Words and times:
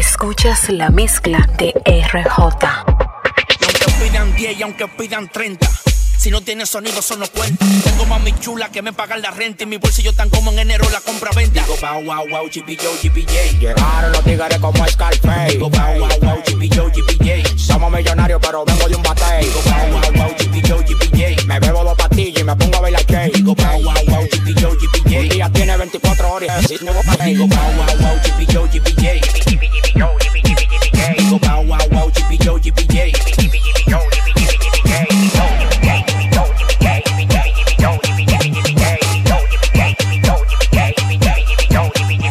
Escuchas 0.00 0.70
la 0.70 0.88
mezcla 0.88 1.46
de 1.58 1.74
RJ. 1.84 2.32
Aunque 2.32 3.92
pidan 4.02 4.34
10 4.34 4.58
y 4.58 4.62
aunque 4.62 4.88
pidan 4.88 5.28
30. 5.28 5.68
Si 6.16 6.30
no 6.30 6.40
tiene 6.40 6.64
sonido, 6.64 7.00
eso 7.00 7.16
no 7.16 7.26
cuenta. 7.26 7.66
Tengo 7.84 8.06
mami 8.06 8.32
chula 8.40 8.70
que 8.70 8.80
me 8.80 8.94
pagan 8.94 9.20
la 9.20 9.30
renta 9.30 9.64
y 9.64 9.66
mi 9.66 9.76
bolsillo 9.76 10.14
tan 10.14 10.30
como 10.30 10.52
en 10.52 10.60
enero 10.60 10.88
la 10.88 11.00
compra 11.02 11.30
venta. 11.36 11.60
Digo, 11.60 11.76
wow, 11.82 12.02
wow, 12.02 12.28
wow, 12.30 12.46
GPJ, 12.48 12.82
GPJ. 13.02 13.58
Llegaron 13.60 14.12
los 14.12 14.24
tigres 14.24 14.58
como 14.58 14.86
Scarface. 14.88 15.52
Digo, 15.52 15.68
wow, 15.68 15.98
wow, 15.98 16.08
wow, 16.22 16.42
GPJ, 16.46 16.80
GPJ. 16.94 17.58
Somos 17.58 17.92
millonarios, 17.92 18.40
pero 18.40 18.64
vengo 18.64 18.88
de 18.88 18.96
un 18.96 19.02
batey. 19.02 19.44
Digo, 19.44 19.60
wow, 19.66 20.00
wow, 20.00 20.12
wow, 20.14 20.34
GPJ, 20.38 20.94
GPJ. 20.94 21.44
Me 21.46 21.60
bebo 21.60 21.84
dos 21.84 21.96
pastillas 21.98 22.40
y 22.40 22.44
me 22.44 22.56
pongo 22.56 22.76
a 22.78 22.80
bailar 22.80 23.04
cake. 23.04 23.34
Digo, 23.34 23.54
wow, 23.54 23.82
wow, 23.82 23.94
wow, 24.06 24.24
GPJ, 24.24 24.66
Un 24.66 24.78
GPJ. 24.78 25.34
día 25.34 25.50
tiene 25.52 25.76
24 25.76 26.32
horas 26.32 26.68
Digo, 26.68 26.86
wow, 26.86 27.04
wow, 27.04 27.98
wow, 27.98 28.16
GPJ, 28.24 28.78
GPJ. 28.78 29.49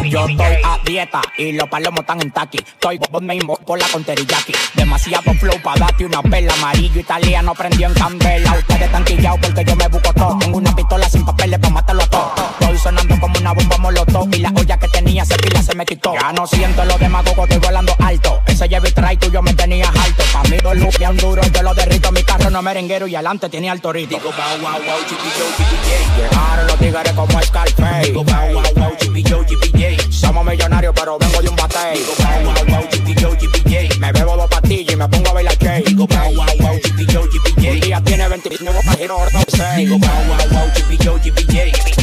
Yo 0.09 0.25
estoy 0.27 0.55
a 0.63 0.79
dieta 0.83 1.21
y 1.37 1.51
los 1.51 1.69
palomos 1.69 1.99
están 1.99 2.19
en 2.21 2.31
taqui. 2.31 2.57
Estoy 2.57 2.99
vos 3.11 3.21
mismo 3.21 3.55
por 3.57 3.77
la 3.77 3.87
con 3.89 4.03
teriyaki. 4.03 4.53
Demasiado 4.73 5.33
flow 5.35 5.61
para 5.61 5.79
darte 5.81 6.05
una 6.05 6.23
pela. 6.23 6.51
Amarillo 6.55 6.99
italiano 6.99 7.53
prendió 7.53 7.87
en 7.87 7.93
candela. 7.93 8.53
Ustedes 8.53 8.81
están 8.81 9.05
quillados 9.05 9.39
porque 9.39 9.63
yo 9.63 9.75
me 9.75 9.87
busco 9.87 10.11
todo. 10.13 10.37
Tengo 10.39 10.57
una 10.57 10.75
pistola 10.75 11.07
sin 11.07 11.23
papeles 11.23 11.59
para 11.59 11.73
matarlo 11.73 12.07
todo. 12.07 12.33
Estoy 12.59 12.59
sonando 12.59 12.68
como 13.19 13.37
una 13.39 13.53
bomba 13.53 13.77
molotov. 13.77 14.27
Y 14.33 14.39
la 14.39 14.51
olla 14.55 14.77
que 14.77 14.87
tenía 14.87 15.23
ese 15.23 15.35
pila 15.37 15.61
se 15.61 15.75
me 15.75 15.85
quitó. 15.85 16.13
Ya 16.13 16.31
no 16.33 16.47
siento 16.47 16.83
lo 16.85 16.97
demagogos, 16.97 17.49
estoy 17.49 17.59
volando 17.59 17.95
alto. 17.99 18.41
Ese 18.47 18.67
Chevy 18.69 18.91
Tray 18.91 19.17
tuyo 19.17 19.41
me 19.41 19.53
tenía 19.53 19.87
alto. 19.87 20.23
Pa' 20.33 20.43
mí 20.43 20.57
dos 20.57 20.75
luz 20.77 20.95
un 21.09 21.17
duro, 21.17 21.41
yo 21.53 21.61
lo 21.63 21.73
derrito. 21.73 22.11
Mi 22.11 22.23
carro 22.23 22.49
no 22.49 22.61
merenguero 22.61 23.07
y 23.07 23.15
adelante 23.15 23.49
tenía 23.49 23.73
el 23.73 23.81
torito. 23.81 24.15
Digo, 24.15 24.31
wow, 24.31 24.61
wow, 24.61 24.71
wow, 24.71 24.99
GPJ. 25.07 25.69
Llegaron 26.17 26.67
los 26.67 26.77
tigres 26.77 27.13
como 27.13 27.41
Scarface. 27.41 28.07
Digo, 28.07 28.23
wow, 28.23 28.53
wow, 28.53 28.63
wow, 28.75 28.91
GPJ, 28.99 29.45
GPJ. 29.47 30.11
Somos 30.11 30.45
millonarios, 30.45 30.93
pero 30.95 31.17
vengo 31.17 31.41
de 31.41 31.49
un 31.49 31.55
batey. 31.55 31.97
Digo, 31.97 32.13
wow, 32.17 32.53
wow, 32.53 32.65
wow, 32.67 32.89
GPJ, 32.91 33.35
GPJ. 33.39 33.99
Me 33.99 34.11
bebo 34.11 34.35
dos 34.35 34.49
pastillas 34.49 34.93
y 34.93 34.95
me 34.95 35.07
pongo 35.07 35.29
a 35.29 35.33
bailar 35.33 35.57
cake. 35.57 35.85
Digo, 35.85 36.07
wow, 36.07 36.33
wow, 36.35 36.45
wow, 36.59 36.79
GPJ, 36.83 37.17
Un 37.17 37.29
GPJ. 37.29 37.85
día 37.85 38.01
tiene 38.01 38.27
20 38.27 38.49
y 38.49 38.63
no 38.63 38.71
ahora 38.71 39.75
Digo, 39.77 39.97
wow, 39.97 40.09
wow, 40.27 40.37
wow, 40.51 40.69
GPJ, 40.75 41.19
GPJ. 41.23 41.98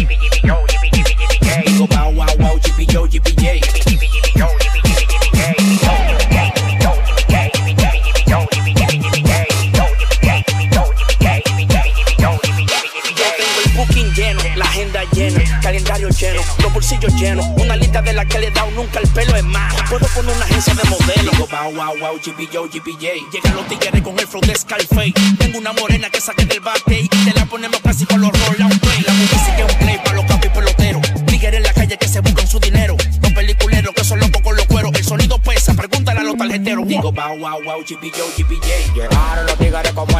Wow, 21.76 21.92
wow, 21.92 21.98
wow, 22.00 22.18
GPJ, 22.18 22.68
GPJ. 22.72 23.30
Llegan 23.32 23.54
los 23.54 23.66
tigres 23.68 24.02
con 24.02 24.18
el 24.18 24.26
flow 24.26 24.40
de 24.42 24.54
Scarface. 24.54 25.12
Tengo 25.38 25.58
una 25.58 25.72
morena 25.72 26.08
que 26.10 26.20
saqué 26.20 26.44
del 26.46 26.60
bate 26.60 27.00
y 27.00 27.08
te 27.08 27.32
la 27.34 27.44
ponemos 27.46 27.80
casi 27.80 28.06
con 28.06 28.20
los 28.20 28.30
roll 28.30 28.56
play. 28.56 29.02
La 29.06 29.12
música 29.12 29.38
sigue 29.44 29.64
un 29.64 29.78
play 29.78 29.98
para 29.98 30.16
los 30.16 30.24
capis 30.24 30.50
peloteros. 30.50 31.02
Tigres 31.26 31.54
en 31.54 31.62
la 31.62 31.72
calle 31.72 31.96
que 31.98 32.08
se 32.08 32.20
buscan 32.20 32.46
su 32.46 32.58
dinero. 32.58 32.96
Los 33.22 33.32
peliculeros 33.32 33.94
que 33.94 34.04
son 34.04 34.20
locos 34.20 34.40
con 34.42 34.56
los 34.56 34.66
cueros. 34.66 34.92
El 34.94 35.04
sonido 35.04 35.38
pesa, 35.38 35.74
pregúntale 35.74 36.20
a 36.20 36.24
los 36.24 36.36
tarjeteros. 36.36 36.86
Digo, 36.88 37.12
wow, 37.12 37.38
wow, 37.38 37.62
wow, 37.64 37.80
GPJ, 37.82 38.18
GPJ. 38.36 38.94
Llegaron 38.94 39.46
los 39.46 39.58
tigres 39.58 39.92
como 39.92 40.15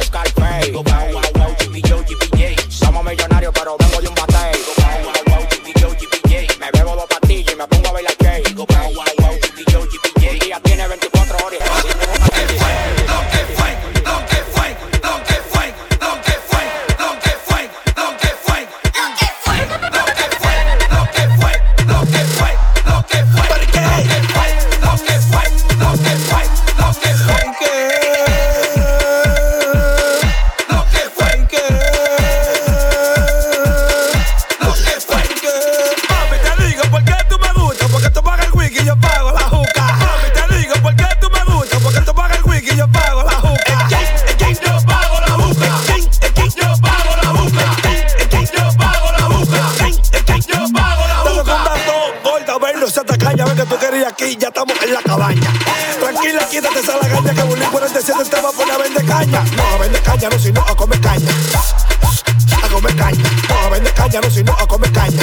caña, 64.08 64.20
no, 64.20 64.30
sino 64.30 64.52
a 64.52 64.66
comer 64.66 64.92
caña 64.92 65.22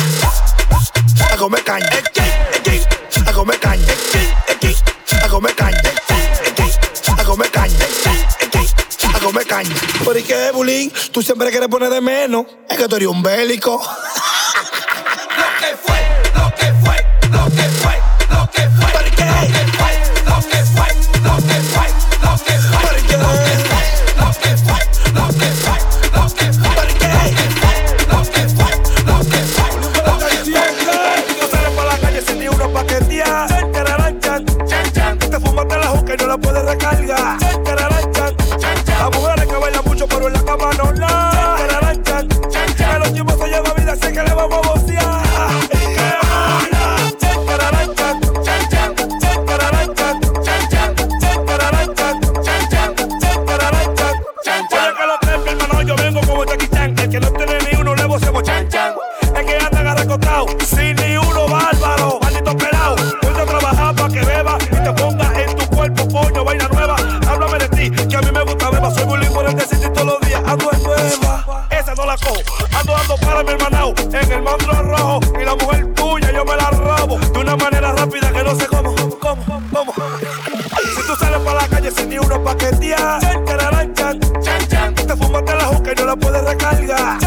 a 1.31 1.37
comer 1.37 1.63
caña. 1.63 1.89
A 3.25 3.33
comer 3.33 3.59
caña. 3.59 3.85
A 5.23 5.27
comer 5.27 5.55
caña. 5.55 5.77
A 7.17 7.23
comer 7.23 7.51
caña. 7.51 7.77
A 9.13 9.19
comer 9.19 9.47
caña. 9.47 9.75
¿Por 10.03 10.21
qué, 10.21 10.51
Bulín? 10.53 10.91
Tú 11.11 11.21
siempre 11.21 11.49
quieres 11.49 11.69
poner 11.69 11.89
de 11.89 12.01
menos. 12.01 12.45
Es 12.69 12.77
que 12.77 12.87
tú 12.87 12.95
eres 12.95 13.07
un 13.07 13.23
bélico. 13.23 13.81
No 36.81 37.52
mi 73.43 73.51
hermanao 73.51 73.93
en 73.97 74.31
el 74.31 74.41
monstruo 74.41 74.81
rojo. 74.81 75.19
Y 75.39 75.45
la 75.45 75.55
mujer 75.55 75.93
tuya 75.93 76.31
yo 76.31 76.45
me 76.45 76.55
la 76.55 76.69
robo 76.71 77.17
de 77.17 77.39
una 77.39 77.55
manera 77.55 77.91
rápida 77.93 78.31
que 78.31 78.43
no 78.43 78.55
sé 78.55 78.67
cómo, 78.67 78.95
cómo, 79.19 79.63
cómo. 79.71 79.93
Si 80.95 81.07
tú 81.07 81.15
sales 81.19 81.39
para 81.39 81.61
la 81.61 81.67
calle 81.67 81.91
sin 81.91 82.09
ni 82.09 82.17
una 82.19 82.41
paquetía, 82.43 83.19
chan, 83.21 83.93
chan, 83.93 84.19
chan, 84.41 84.67
chan, 84.67 84.95
te 84.95 85.15
fumaste 85.15 85.55
la 85.55 85.65
juca 85.65 85.91
y 85.91 85.95
no 85.95 86.05
la 86.05 86.15
puedes 86.15 86.43
recargar. 86.43 87.22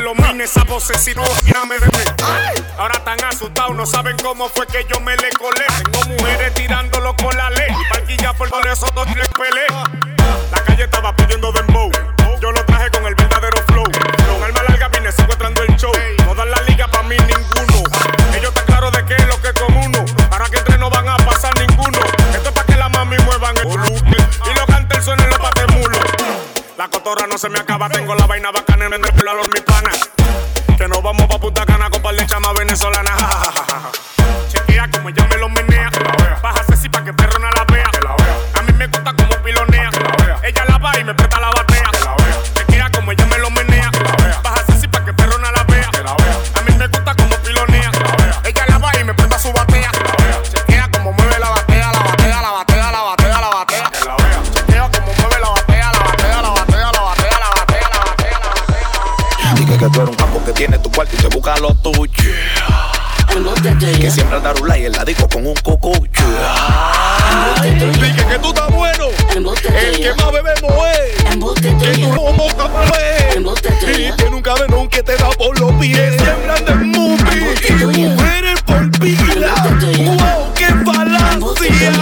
Los 0.00 0.14
mines, 0.16 0.50
esa 0.50 0.64
vocecita 0.64 1.22
me 1.68 1.78
de 1.78 1.88
Ahora 2.78 2.94
están 2.94 3.22
asustados, 3.24 3.74
no 3.76 3.84
saben 3.86 4.16
cómo 4.22 4.48
fue 4.48 4.66
que 4.66 4.86
yo 4.92 5.00
me 5.00 5.16
le 5.16 5.30
colé. 5.30 5.64
Tengo 5.82 6.04
mujeres 6.16 6.54
tirándolo 6.54 7.14
con 7.16 7.36
la 7.36 7.50
ley, 7.50 7.74
y 8.08 8.16
por 8.48 8.66
eso 8.66 8.86
dos 8.94 9.06
les 9.14 9.28
pelé. 9.28 9.66
La 10.50 10.62
calle 10.64 10.84
estaba 10.84 11.14
pidiendo 11.14 11.52
dembow, 11.52 11.90
yo 12.40 12.52
lo 12.52 12.64
traje 12.64 12.90
con 12.90 13.06
el 13.06 13.14
verdadero 13.14 13.62
flow. 13.66 13.84
Con 13.84 14.42
alma 14.42 14.62
larga 14.68 14.88
vine 14.88 15.12
secuestrando 15.12 15.62
el 15.62 15.76
show, 15.76 15.92
no 16.24 16.34
dan 16.34 16.50
la 16.50 16.60
liga 16.62 16.88
pa' 16.88 17.02
mí 17.02 17.16
ninguno. 17.18 17.84
Ellos 18.34 18.48
están 18.48 18.66
claros 18.66 18.92
de 18.92 19.04
qué 19.04 19.14
es 19.14 19.26
lo 19.26 19.40
que 19.40 19.48
es 19.48 19.54
común, 19.54 19.92
para 20.30 20.48
que 20.48 20.56
entre 20.56 20.78
no 20.78 20.88
van 20.88 21.08
a 21.08 21.16
pasar 21.18 21.52
ninguno. 21.58 21.98
Esto 22.32 22.48
es 22.48 22.54
para 22.54 22.66
que 22.66 22.76
la 22.76 22.88
mami 22.88 23.18
muevan 23.18 23.56
el 23.58 23.64
volumen 23.64 24.28
y 24.50 24.54
los 24.54 24.66
cantes 24.66 25.04
suenen 25.04 25.28
los 25.28 25.38
patemulos. 25.38 26.00
La 26.78 26.88
cotorra 26.88 27.26
no 27.26 27.36
se 27.36 27.50
me 27.50 27.58
acaba, 27.58 27.90
tengo 27.90 28.14
la 28.14 28.26
vaina 28.26 28.50
bacana 28.50 28.86
en 28.86 28.94
el 28.94 29.12
pelo 29.12 29.32
a 29.32 29.34
los 29.34 29.48
por 75.36 75.58
los 75.60 75.72
pies. 75.74 76.14
Siempre 76.16 76.52
anda 76.52 76.72
en 76.72 76.90
movie. 76.90 78.14
Mujeres 78.14 78.62
por 78.62 78.90
pila. 78.98 79.54
Wow, 79.62 80.54
qué 80.54 80.66
falacia. 80.84 81.92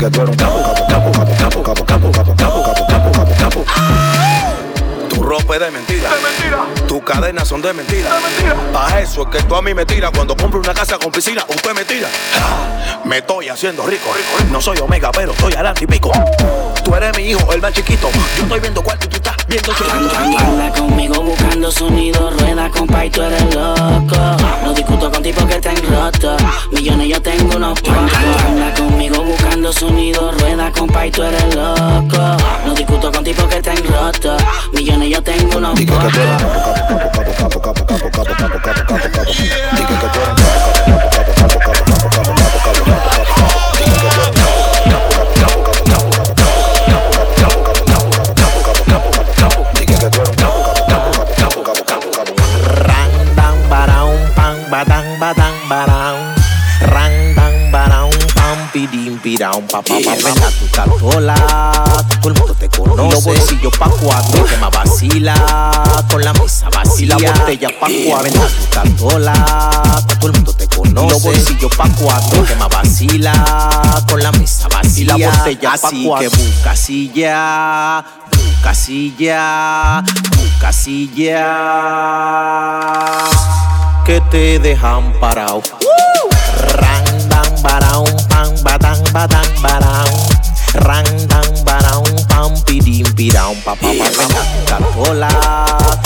Que 0.00 0.08
tú 0.08 0.22
eres 0.22 0.30
un 0.30 0.36
capo, 0.36 0.62
capo, 0.62 1.12
capo, 1.12 1.32
capo, 1.32 1.52
capo, 1.52 1.72
capo, 1.72 1.84
capo, 1.84 2.12
capo, 2.12 2.32
capo, 2.36 2.82
capo, 2.88 3.12
capo, 3.12 3.34
capo. 3.38 3.64
Tu 5.10 5.22
ropa 5.22 5.54
es 5.56 5.60
de 5.60 5.70
mentira. 5.70 6.08
Tus 6.88 7.02
cadenas 7.02 7.46
son 7.46 7.60
de 7.60 7.74
mentira. 7.74 8.08
Es 9.18 9.26
que 9.26 9.42
tú 9.42 9.56
a 9.56 9.62
mí 9.62 9.74
me 9.74 9.84
tiras 9.84 10.12
cuando 10.14 10.36
compro 10.36 10.60
una 10.60 10.72
casa 10.72 10.96
con 10.96 11.10
piscina. 11.10 11.44
Usted 11.48 11.74
me 11.74 11.84
tira. 11.84 12.08
Me 13.04 13.18
estoy 13.18 13.48
haciendo 13.48 13.84
rico. 13.84 14.10
No 14.50 14.60
soy 14.60 14.78
omega, 14.78 15.10
pero 15.10 15.32
estoy 15.32 15.52
al 15.54 15.66
antipico. 15.66 16.12
Tú 16.84 16.94
eres 16.94 17.16
mi 17.16 17.24
hijo, 17.24 17.52
el 17.52 17.60
más 17.60 17.72
chiquito. 17.72 18.08
Yo 18.36 18.42
estoy 18.44 18.60
viendo 18.60 18.82
cuál 18.82 18.98
tú 18.98 19.08
estás 19.16 19.36
viendo 19.48 19.72
chiquito. 19.72 20.38
Anda 20.38 20.70
conmigo 20.72 21.22
buscando 21.22 21.72
sonido, 21.72 22.30
rueda 22.30 22.70
compa 22.70 23.04
y 23.04 23.10
tú 23.10 23.22
eres 23.22 23.42
loco. 23.54 24.16
No 24.62 24.72
discuto 24.72 25.10
con 25.10 25.22
tipos 25.22 25.44
que 25.44 25.56
estén 25.56 25.76
rotos, 25.90 26.40
millones 26.70 27.08
yo 27.08 27.20
tengo 27.20 27.56
unos 27.56 27.80
pocos. 27.80 28.12
Anda 28.46 28.74
conmigo 28.74 28.89
buscando 29.60 29.72
sonido, 29.72 30.32
rueda 30.32 30.72
compa 30.72 31.06
y 31.06 31.10
tú 31.10 31.22
eres 31.22 31.54
loco. 31.54 32.36
No 32.64 32.74
discuto 32.74 33.12
con 33.12 33.22
tipos 33.24 33.46
que 33.46 33.56
estén 33.56 33.76
rotos, 33.84 34.42
millones 34.72 35.10
yo 35.10 35.22
tengo 35.22 35.58
unos 35.58 35.74
Dije 35.74 35.86
que 35.86 36.08
tú 40.08 40.18
eres 40.20 40.70
pidim 59.20 59.38
piraum 59.38 59.66
pa 59.66 59.82
pa 59.82 59.94
pa 60.00 60.14
Venga 60.16 60.50
tu 60.58 60.66
cartola, 60.70 61.34
todo 62.20 62.32
el 62.32 62.38
mundo 62.38 62.54
te 62.54 62.68
conoce. 62.68 63.14
Los 63.14 63.24
bolsillos 63.24 63.78
pa' 63.78 63.90
cuatro, 63.90 64.44
que 64.44 64.56
más 64.56 64.70
vacila. 64.70 65.34
Con 66.10 66.22
la 66.22 66.32
mesa 66.34 66.68
vacía, 66.70 67.08
la 67.08 67.16
botella 67.16 67.68
pa' 67.80 67.88
cuatro. 68.06 68.24
Venga 68.24 68.46
tu 68.48 68.66
cartola, 68.70 69.34
todo 70.18 70.26
el 70.26 70.32
mundo 70.32 70.52
te 70.52 70.66
conoce. 70.68 71.12
Los 71.12 71.22
bolsillos 71.22 71.76
pa' 71.76 71.88
cuatro, 71.98 72.44
que 72.44 72.54
más 72.56 72.68
vacila. 72.68 74.02
Con 74.08 74.22
la 74.22 74.32
mesa 74.32 74.68
vacía, 74.68 75.06
la 75.06 75.26
botella 75.26 75.70
pa' 75.72 75.90
cuatro 76.04 76.16
Así 76.16 76.18
que 76.18 76.28
busca 76.28 76.76
silla, 76.76 78.04
busca 78.30 78.74
silla, 78.74 80.04
busca 80.36 80.72
silla. 80.72 81.46
Que 84.04 84.20
te 84.30 84.58
dejan 84.58 85.12
parado. 85.20 85.62
Barao, 87.62 88.04
pam 88.28 88.54
badang 88.64 89.02
badang 89.12 89.62
barao. 89.62 90.14
Rang 90.86 91.26
dan 91.26 91.50
barao, 91.64 92.04
pam 92.28 92.54
pidim 92.64 93.06
pirao, 93.14 93.54
pa 93.64 93.74
pa 93.74 93.90
pa 93.90 94.06
pa 94.16 94.24
Cartola, 94.66 95.28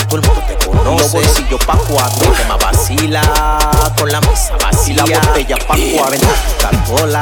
todo 0.08 0.16
el 0.16 0.22
mundo 0.26 0.42
te 0.48 0.56
conoce. 0.66 1.02
Los 1.02 1.12
bolsillos 1.12 1.64
pa' 1.66 1.76
cuatro, 1.76 2.32
que 2.32 2.44
más 2.44 2.58
vacila. 2.58 3.22
Con 3.98 4.10
la 4.10 4.20
mesa 4.22 4.56
vacía, 4.56 4.96
la 4.96 5.04
botella 5.04 5.58
pa' 5.58 5.76
cuatro. 5.96 6.28
Cartola, 6.60 7.20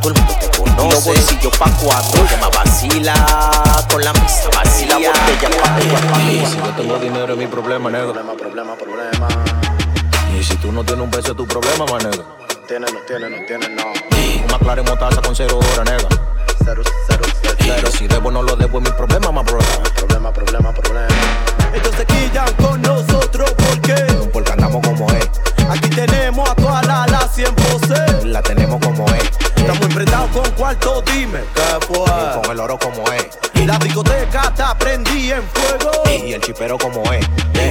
todo 0.00 0.08
el 0.08 0.14
mundo 0.14 0.34
te 0.40 0.58
conoce. 0.58 0.94
Los 0.94 1.04
bolsillos 1.04 1.56
pa' 1.56 1.70
cuatro, 1.80 2.26
que 2.26 2.36
más 2.36 2.50
vacila. 2.50 3.14
Con 3.88 4.04
la 4.04 4.12
mesa 4.12 4.48
vacía, 4.54 4.88
la 4.88 5.08
botella 5.08 5.48
pa' 5.62 5.70
cuatro. 5.88 6.50
Si 6.50 6.56
yo 6.56 6.74
tengo 6.76 6.98
dinero 6.98 7.32
es 7.32 7.38
mi 7.38 7.46
problema, 7.46 7.88
negro. 7.88 8.12
Problema, 8.12 8.34
problema, 8.34 8.74
problema. 8.74 9.28
Y 10.36 10.42
si 10.42 10.56
tú 10.56 10.72
no 10.72 10.82
tienes 10.84 11.04
un 11.04 11.10
peso 11.10 11.30
es 11.30 11.36
tu 11.36 11.46
problema, 11.46 11.86
man, 11.86 12.02
negro. 12.02 12.47
Tiene, 12.68 12.86
no 12.92 13.00
tiene, 13.00 13.30
no 13.30 13.44
tiene, 13.46 13.68
no. 13.70 13.92
Una 14.46 14.58
clara 14.58 14.82
motaza 14.82 15.20
con 15.22 15.34
cero 15.34 15.58
horas, 15.58 15.84
nega. 15.86 16.08
Cero, 16.64 16.82
cero, 17.08 17.22
cero, 17.42 17.54
Pero 17.58 17.74
cero. 17.76 17.88
si 17.96 18.06
debo 18.06 18.30
no 18.30 18.42
lo 18.42 18.56
debo 18.56 18.78
es 18.78 18.84
mi 18.84 18.90
problema, 18.90 19.32
ma 19.32 19.42
bro. 19.42 19.58
Problema, 19.94 20.30
problema, 20.32 20.72
problema. 20.72 21.08
Ellos 21.72 21.94
se 21.96 22.04
quillan 22.04 22.52
con 22.54 22.80
nosotros 22.82 23.50
porque 23.56 23.94
Porque 24.32 24.52
andamos 24.52 24.86
como 24.86 25.06
es. 25.12 25.28
aquí 25.70 25.88
tenemos 25.90 26.48
a 26.50 26.54
toda 26.54 26.82
la 26.82 27.06
la 27.06 27.20
100%. 27.20 28.24
La 28.24 28.42
tenemos 28.42 28.78
como 28.84 29.06
es. 29.14 29.24
Estamos 29.56 29.80
enfrentados 29.82 30.30
con 30.30 30.50
cuarto, 30.52 31.02
dime 31.02 31.40
qué 31.54 31.62
Y 31.80 31.84
fue. 31.86 32.42
con 32.42 32.50
el 32.50 32.60
oro 32.60 32.78
como 32.78 33.10
es. 33.12 33.28
Y 33.54 33.64
la 33.64 33.78
discoteca 33.78 34.42
está 34.42 34.76
prendí 34.76 35.32
en 35.32 35.42
fuego. 35.48 36.02
Y 36.26 36.32
el 36.34 36.40
chipero 36.42 36.76
como 36.78 37.02
es. 37.12 37.26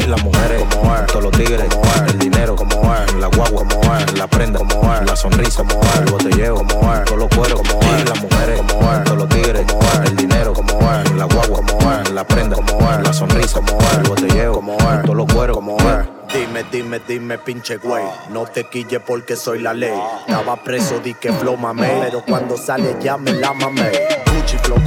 Las 0.07 0.23
mujeres 0.23 0.63
Como 0.69 0.95
es. 0.95 1.05
Todos 1.07 1.23
los 1.23 1.31
tigres 1.33 1.65
Como 1.69 1.83
es. 1.93 2.01
El 2.13 2.19
dinero 2.19 2.55
Como 2.55 2.93
es. 2.95 3.13
La 3.15 3.27
guagua 3.27 3.65
Como 3.67 3.95
es. 3.97 4.13
La 4.17 4.25
prenda 4.27 4.59
Como 4.59 4.76
sonrisa 5.17 5.63
Como 5.63 5.83
es. 5.83 5.95
El 5.97 6.05
botelleo 6.05 6.55
Como 6.55 6.93
es. 6.93 7.05
Todos 7.05 7.19
los 7.19 7.29
cueros 7.35 7.61
Como 7.61 7.81
es. 7.81 8.09
Las 8.09 8.21
mujeres 8.21 8.61
Como 8.61 8.93
es. 8.93 9.03
Todos 9.03 9.17
los 9.17 9.29
tigres 9.29 9.65
Como 9.67 9.83
es. 9.83 10.09
El 10.09 10.15
dinero 10.15 10.53
Como 10.53 10.79
es. 10.93 11.11
La 11.13 11.25
guagua 11.25 11.61
Como 11.65 11.91
es. 11.93 12.11
La 12.11 12.23
prenda 12.25 12.55
Como 12.55 12.91
es. 12.91 13.03
La 13.03 13.13
sonrisa 13.13 13.59
Como 13.61 13.79
es. 13.81 13.97
El 13.97 14.03
botelleo 14.03 14.53
Como 14.53 14.77
es. 14.77 15.01
Todos 15.03 15.15
los 15.15 15.33
cueros 15.33 15.57
Como 15.57 15.77
es. 15.77 16.07
Dime, 16.33 16.65
dime, 16.71 17.01
dime, 17.07 17.37
pinche 17.37 17.77
güey. 17.77 18.03
No 18.29 18.45
te 18.45 18.65
quille 18.65 18.99
porque 18.99 19.35
soy 19.35 19.59
la 19.59 19.73
ley. 19.73 19.97
Estaba 20.27 20.57
preso, 20.57 20.99
di 20.99 21.13
que 21.13 21.31
flow 21.31 21.57
mamé. 21.57 21.99
Pero 22.01 22.21
cuando 22.23 22.57
sale 22.57 22.97
ya 23.01 23.17
me 23.17 23.31
la 23.31 23.53
mamé. 23.53 24.26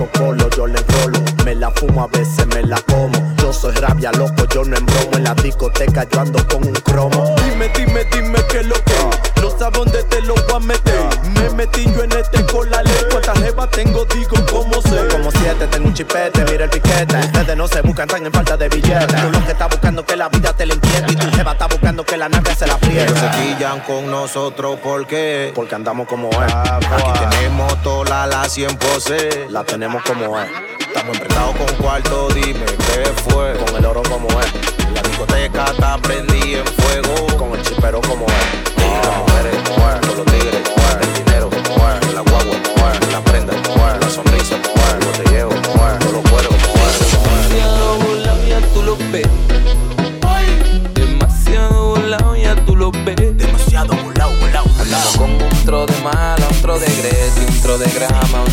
Gucci, 0.01 0.09
flow, 0.09 0.09
colo, 0.17 0.51
yo 0.57 0.67
le 0.67 0.79
enrolo. 0.79 1.21
Me 1.45 1.55
la 1.55 1.71
fumo, 1.71 2.05
a 2.05 2.07
veces 2.09 2.47
me 2.49 2.63
la 2.63 2.81
como. 2.83 3.35
Yo 3.37 3.53
soy 3.53 3.75
rabia, 3.75 4.11
loco, 4.13 4.47
yo 4.53 4.65
no 4.65 4.77
embromo. 4.77 5.11
En 5.15 5.25
la 5.25 5.35
discoteca 5.35 6.07
yo 6.11 6.21
ando 6.21 6.47
con 6.49 6.67
un 6.67 6.75
cromo. 6.75 7.35
Dime, 7.45 7.71
dime, 7.77 8.05
dime 8.13 8.39
qué 8.49 8.63
lo 8.63 8.75
que. 8.75 9.41
No 9.41 9.51
sabes 9.59 9.79
dónde 9.79 10.03
te 10.05 10.23
lo 10.23 10.35
voy 10.35 10.55
a 10.55 10.61
meter. 10.61 11.01
Me 11.35 11.51
metí 11.51 11.85
yo 11.85 12.03
en 12.05 12.13
este 12.13 12.45
con 12.47 12.71
la 12.71 12.83
ley. 12.83 12.95
Cuántas 13.11 13.39
jevas 13.41 13.71
tengo, 13.71 14.05
digo 14.07 14.37
cómo 14.51 14.81
sé. 14.83 15.09
Como 15.11 15.31
siete, 15.31 15.67
tengo 15.67 15.89
un 15.89 15.95
chipete, 15.95 16.45
mira 16.51 16.65
el 16.65 16.71
piquete. 16.71 17.17
Ustedes 17.17 17.57
no 17.57 17.69
se 17.69 17.81
buscan, 17.83 18.09
están 18.09 18.27
en 18.27 18.33
falta 18.33 18.57
de 18.57 18.69
billetes. 18.69 19.23
Tú 19.23 19.31
lo 19.31 19.45
que 19.45 19.53
estás 19.53 19.69
buscando 19.69 20.05
que 20.05 20.17
la 20.17 20.29
vida 20.29 20.53
te 20.53 20.67
la 20.67 20.75
inquiete 20.75 21.10
jeva 21.41 21.53
está 21.53 21.67
buscando 21.69 22.05
que 22.05 22.19
la 22.19 22.29
nave 22.29 22.55
se 22.55 22.67
la 22.67 22.77
pierda. 22.77 23.19
Se 23.19 23.39
quillan 23.39 23.81
con 23.81 24.11
nosotros, 24.11 24.79
¿por 24.81 25.07
qué? 25.07 25.53
Porque 25.55 25.75
andamos 25.75 26.07
como 26.07 26.29
es. 26.31 26.53
Aquí 26.53 27.19
tenemos 27.31 27.83
toda 27.83 28.27
la 28.27 28.45
100 28.45 28.77
pose, 28.77 29.47
la 29.49 29.65
tenemos 29.65 30.03
como 30.03 30.39
es. 30.39 30.51
Estamos 30.81 31.17
emprendados 31.17 31.57
con 31.57 31.77
cuarto, 31.77 32.29
dime 32.35 32.67
qué 32.67 33.31
fue. 33.31 33.55
Con 33.57 33.77
el 33.77 33.87
oro 33.87 34.03
como 34.03 34.29
es. 34.41 34.53
La 34.95 35.01
discoteca 35.01 35.65
está 35.71 35.97
prendida 35.99 36.59
en 36.59 36.67
fuego. 36.67 37.27
Con 37.39 37.59
el 37.59 37.63
chipero 37.63 38.03
como 38.03 38.27
es. 38.27 38.75
Y 38.77 39.07
las 39.07 39.17
mujeres 39.19 39.55
es. 39.55 40.07
Con 40.07 40.17
los 40.19 40.27
tigres. 40.27 40.80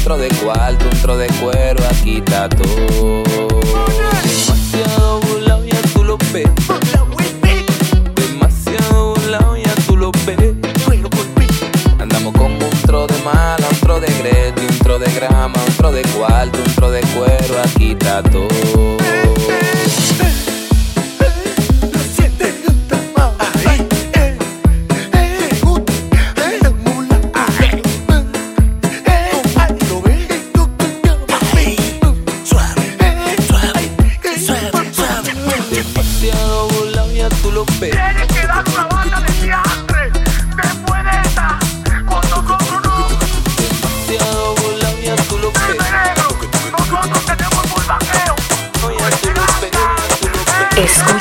tro 0.07 0.17
de 0.17 0.29
cuarto, 0.41 0.85
un 0.85 1.01
tro 1.01 1.17
de 1.17 1.27
cuero, 1.41 1.83
aquí 1.91 2.19
está 2.19 2.47
todo. 2.47 3.23
Demasiado 4.23 5.19
burlado, 5.19 5.65
ya 5.65 5.81
tú 5.93 6.01
lo 6.05 6.17
ves. 6.31 6.47
Demasiado 8.15 9.15
burlado, 9.15 9.57
ya 9.57 9.75
tú 9.85 9.97
lo 9.97 10.13
ves. 10.25 10.55
Andamos 11.99 12.33
con 12.35 12.53
un 12.53 12.81
tro 12.85 13.05
de 13.05 13.21
mala, 13.21 13.67
un 13.69 13.79
tro 13.81 13.99
de 13.99 14.07
grete, 14.07 14.61
un 14.61 14.79
tro 14.79 14.97
de 14.97 15.11
grama, 15.11 15.55
un 15.67 15.73
tro 15.73 15.91
de 15.91 16.03
cuarto, 16.03 16.57
un 16.57 16.73
tro 16.75 16.89
de 16.89 17.01
cuero, 17.01 17.61
aquí 17.65 17.91
está 17.91 18.23
todo. 18.23 18.96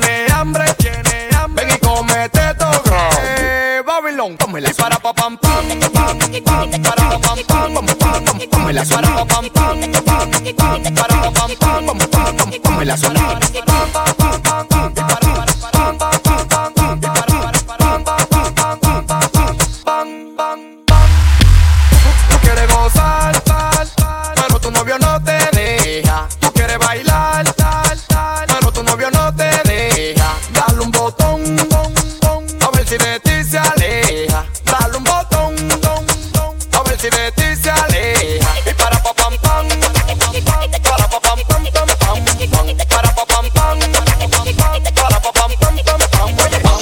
tiene 0.00 0.26
hambre, 0.32 0.64
tiene 0.78 1.28
hambre. 1.36 1.66
Ven 1.66 1.76
y 1.76 1.78
comete 1.78 2.54
todo. 2.58 2.82
Eh, 3.22 3.82
Babylon, 3.86 4.36
pómela. 4.36 4.70
Para 4.76 4.96
pa 4.96 5.12
pam 5.12 5.38
pam, 5.38 5.68
pam, 5.92 6.18
pam, 6.44 6.82
para 6.82 7.08
pa 7.10 7.18
pam 7.20 7.38
pam, 7.46 7.74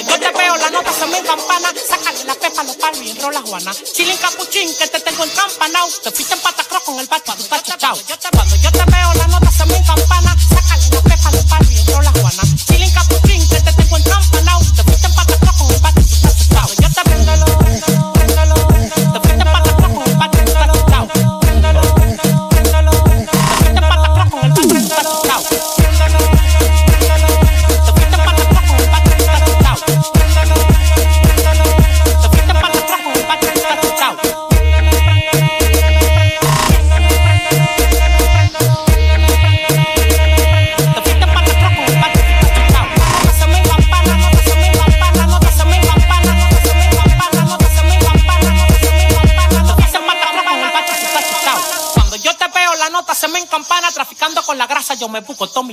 Yo 0.09 0.19
te 0.19 0.33
veo 0.33 0.57
la 0.57 0.71
nota 0.71 0.93
son 0.99 1.11
mi 1.11 1.21
campana, 1.23 1.73
sácale 1.89 2.25
la 2.25 2.35
pepa 2.35 2.63
los 2.63 2.77
palos 2.77 3.03
y 3.03 3.11
enrola 3.11 3.43
Juana. 3.43 3.75
Chile 3.93 4.13
en 4.13 4.19
capuchín 4.19 4.75
que 4.79 4.89
te 4.89 5.01
tengo 5.01 5.25
en 5.25 5.31
campanao, 5.31 5.89
te 6.03 6.11
fuiste 6.11 6.35
en 6.35 6.41
patacroc 6.41 6.85
con 6.85 6.99
el 6.99 7.07
bacho 7.07 7.33
a 7.33 7.37
tu 7.37 7.45
tacho 7.45 7.75
chao. 7.77 7.97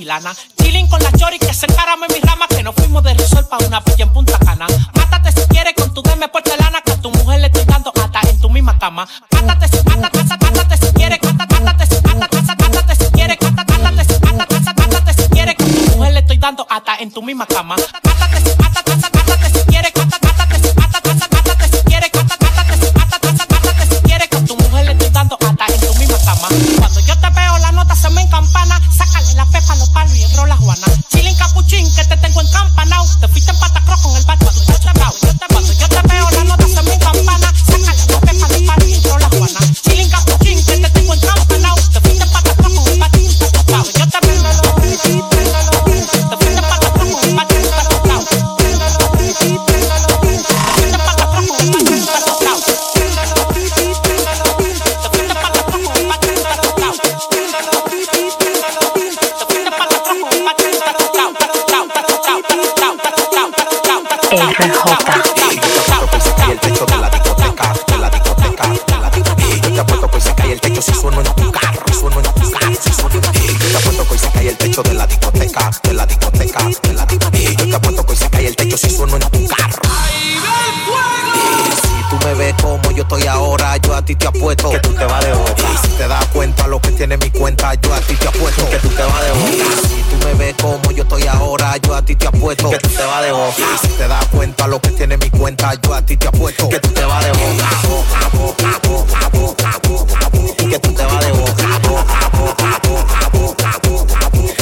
lana. 0.09 0.35
Chilling 0.57 0.87
con 0.87 1.01
la 1.03 1.11
chori 1.13 1.37
que 1.37 1.53
se 1.53 1.67
encarame 1.67 2.07
mi 2.09 2.19
rama. 2.27 2.47
Que 2.47 2.63
nos 2.63 2.75
fuimos 2.75 3.03
de 3.03 3.13
Risol 3.13 3.45
pa' 3.47 3.59
una 3.65 3.79
pilla 3.81 4.03
en 4.05 4.11
Punta 4.11 4.37
Cana. 4.39 4.65
Mátate 4.95 5.31
si 5.31 5.47
quieres 5.47 5.73
con 5.75 5.93
tu 5.93 6.01
deme 6.01 6.27
porcelana. 6.27 6.81
Que 6.81 6.93
a 6.93 6.97
tu 6.97 7.11
mujer 7.11 7.39
le 7.39 7.47
estoy 7.47 7.65
dando 7.65 7.93
hasta 8.01 8.19
en 8.29 8.41
tu 8.41 8.49
misma 8.49 8.77
cama. 8.79 9.07
Mátate 9.31 9.67
si, 9.67 9.77
mátate, 9.87 10.23
mátate 10.23 10.77
si 10.77 10.93
quieres. 10.93 11.19
Mátate, 11.23 11.59
mátate 11.61 11.85
si, 11.85 12.01
mátate, 12.07 12.41
mátate 12.41 12.95
si 12.95 13.11
quieres. 13.11 13.37
Mátate, 13.41 13.77
mátate 13.77 14.03
si, 14.09 14.19
mátate, 14.25 14.59
mátate 14.81 15.13
si 15.13 15.29
quieres. 15.29 15.55
Que 15.55 15.63
a 15.63 15.67
tu 15.67 15.97
mujer 15.97 16.13
le 16.13 16.19
estoy 16.19 16.37
dando 16.37 16.65
hasta 16.69 16.95
en 16.97 17.11
tu 17.11 17.21
misma 17.21 17.45
cama. 17.45 17.75
Y 93.57 93.87
Si 93.87 93.87
te 93.93 94.07
das 94.07 94.25
cuenta 94.27 94.67
lo 94.67 94.79
que 94.79 94.89
tiene 94.91 95.17
mi 95.17 95.29
cuenta, 95.29 95.73
yo 95.81 95.93
a 95.93 96.01
ti 96.01 96.15
te 96.17 96.27
apuesto 96.27 96.69
que 96.69 96.79
tú 96.79 96.89
te 96.89 97.03
vas 97.03 97.23
de 97.23 97.31
boca. 97.31 97.69
Que 100.69 100.79
tú 100.79 100.93
te 100.93 101.03
vas 101.03 101.25
de 101.25 101.31
boca. 101.31 101.63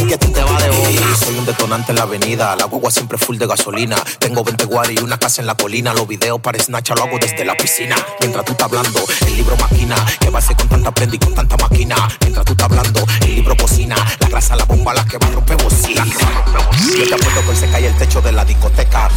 Que 0.07 0.17
tú 0.17 0.31
te 0.31 0.41
vas 0.41 0.63
de 0.63 0.69
boca. 0.69 1.15
Soy 1.25 1.37
un 1.37 1.45
detonante 1.45 1.91
en 1.91 1.97
la 1.97 2.03
avenida, 2.03 2.55
la 2.55 2.65
guagua 2.65 2.89
siempre 2.91 3.17
full 3.17 3.37
de 3.37 3.47
gasolina. 3.47 3.97
Tengo 4.19 4.43
20 4.43 4.65
guaris 4.65 5.01
y 5.01 5.03
una 5.03 5.17
casa 5.17 5.41
en 5.41 5.47
la 5.47 5.55
colina. 5.55 5.93
Los 5.93 6.07
videos 6.07 6.39
para 6.39 6.57
Snatch 6.57 6.91
lo 6.91 7.03
hago 7.03 7.17
desde 7.19 7.43
la 7.43 7.55
piscina. 7.55 7.97
Mientras 8.21 8.45
tú 8.45 8.53
estás 8.53 8.67
hablando, 8.67 9.03
el 9.25 9.35
libro 9.35 9.57
máquina. 9.57 9.95
Que 10.19 10.29
va 10.29 10.39
a 10.39 10.41
ser 10.41 10.55
con 10.55 10.69
tanta 10.69 10.91
prenda 10.93 11.15
y 11.17 11.19
con 11.19 11.33
tanta 11.35 11.57
máquina. 11.57 11.95
Mientras 12.21 12.45
tú 12.45 12.53
estás 12.53 12.69
hablando, 12.69 13.05
el 13.21 13.35
libro 13.35 13.57
cocina. 13.57 13.95
La 14.19 14.29
grasa, 14.29 14.55
la 14.55 14.63
bomba, 14.63 14.93
la 14.93 15.03
que 15.03 15.17
va 15.17 15.27
a 15.27 15.31
romper 15.31 15.57
bocina. 15.61 16.05
Yo 16.05 17.07
te 17.07 17.15
apuesto 17.15 17.41
que 17.49 17.55
se 17.55 17.69
cae 17.69 17.87
el 17.87 17.97
techo 17.97 18.21
de 18.21 18.31
la 18.31 18.45
disco 18.45 18.66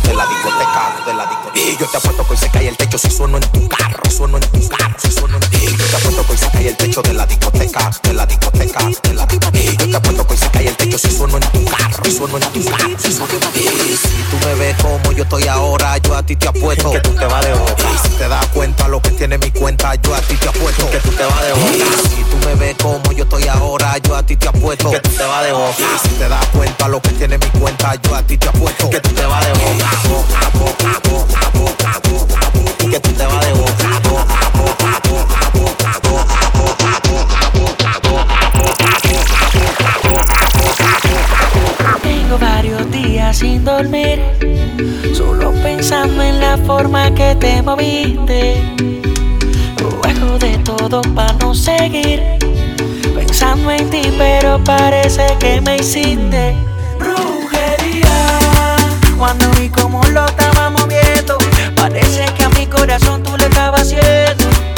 de 0.03 0.15
la 0.15 0.27
discoteca, 0.27 0.95
de 1.07 1.15
la 1.15 1.27
discoteca. 1.27 1.59
Y 1.59 1.77
yo 1.79 1.87
te 1.87 1.97
apuesto 1.97 2.25
que 2.27 2.33
hoy 2.33 2.37
se 2.37 2.51
cae 2.51 2.69
el 2.69 2.77
techo 2.77 2.99
si 2.99 3.11
sueno 3.11 3.39
en 3.39 3.45
solo 45.15 45.53
pensando 45.63 46.23
en 46.23 46.41
la 46.41 46.57
forma 46.59 47.15
que 47.15 47.37
te 47.37 47.63
moviste. 47.63 48.61
Luego 49.79 50.39
de 50.39 50.59
todo 50.59 51.03
para 51.15 51.33
no 51.35 51.55
seguir 51.55 52.21
pensando 53.15 53.71
en 53.71 53.89
ti, 53.89 54.03
pero 54.19 54.63
parece 54.65 55.37
que 55.39 55.61
me 55.61 55.77
hiciste 55.77 56.57
brujería. 56.99 58.77
Cuando 59.17 59.49
vi 59.53 59.69
cómo 59.69 60.03
lo 60.09 60.27
estaba 60.27 60.71
moviendo, 60.71 61.39
parece 61.77 62.25
que 62.37 62.45
a 62.45 62.49
mi 62.51 62.67
corazón 62.67 63.23
tú 63.23 63.37
le 63.37 63.45
estabas 63.45 63.83
haciendo. 63.83 64.70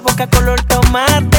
boca 0.00 0.26
color 0.26 0.58
tomate. 0.68 1.37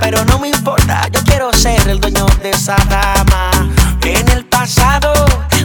pero 0.00 0.24
no 0.24 0.38
me 0.38 0.48
importa. 0.48 1.08
Yo 1.12 1.20
quiero 1.24 1.52
ser 1.52 1.88
el 1.88 2.00
dueño 2.00 2.26
de 2.42 2.50
esa 2.50 2.76
dama. 2.88 3.50
En 4.02 4.28
el 4.28 4.44
pasado 4.44 5.12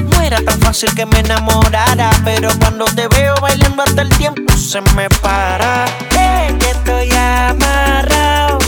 no 0.02 0.22
era 0.22 0.42
tan 0.42 0.60
fácil 0.62 0.94
que 0.96 1.06
me 1.06 1.20
enamorara, 1.20 2.12
pero 2.24 2.50
cuando 2.60 2.86
te 2.86 3.08
veo 3.08 3.36
bailando 3.42 3.84
hasta 3.84 4.02
el 4.02 4.10
tiempo 4.10 4.54
se 4.56 4.82
me 4.96 5.10
para. 5.22 5.86
Hey, 6.12 6.56
que 6.60 6.70
estoy 6.72 7.12
amarrado, 7.12 8.60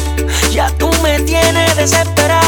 ya 0.51 0.69
tú 0.77 0.89
me 1.01 1.19
tienes 1.21 1.75
desesperado. 1.75 2.40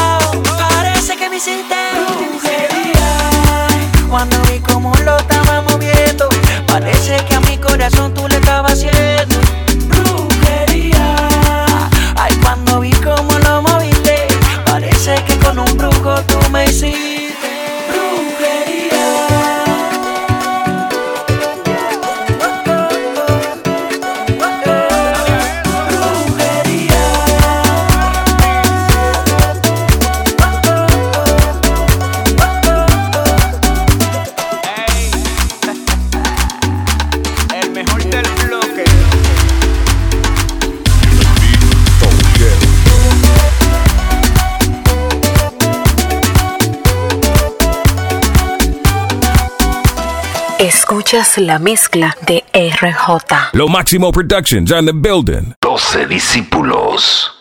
la 51.38 51.58
mezcla 51.58 52.16
de 52.26 52.44
RJ. 52.52 53.52
Lo 53.52 53.68
máximo 53.68 54.12
productions 54.12 54.72
and 54.72 54.86
the 54.88 54.94
building. 54.94 55.54
12 55.60 56.06
discípulos. 56.06 57.33